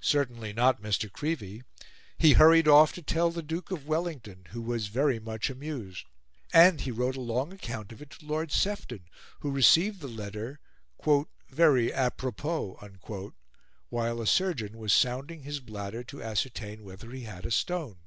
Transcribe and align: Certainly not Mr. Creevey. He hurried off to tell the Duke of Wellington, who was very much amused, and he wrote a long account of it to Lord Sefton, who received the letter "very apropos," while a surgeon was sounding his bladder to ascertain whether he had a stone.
Certainly 0.00 0.54
not 0.54 0.80
Mr. 0.80 1.12
Creevey. 1.12 1.62
He 2.16 2.32
hurried 2.32 2.66
off 2.66 2.94
to 2.94 3.02
tell 3.02 3.30
the 3.30 3.42
Duke 3.42 3.70
of 3.70 3.86
Wellington, 3.86 4.46
who 4.52 4.62
was 4.62 4.86
very 4.86 5.20
much 5.20 5.50
amused, 5.50 6.06
and 6.50 6.80
he 6.80 6.90
wrote 6.90 7.14
a 7.14 7.20
long 7.20 7.52
account 7.52 7.92
of 7.92 8.00
it 8.00 8.08
to 8.12 8.24
Lord 8.24 8.50
Sefton, 8.50 9.00
who 9.40 9.50
received 9.50 10.00
the 10.00 10.08
letter 10.08 10.60
"very 11.50 11.92
apropos," 11.92 12.90
while 13.90 14.22
a 14.22 14.26
surgeon 14.26 14.78
was 14.78 14.94
sounding 14.94 15.42
his 15.42 15.60
bladder 15.60 16.02
to 16.04 16.22
ascertain 16.22 16.82
whether 16.82 17.10
he 17.10 17.24
had 17.24 17.44
a 17.44 17.50
stone. 17.50 17.98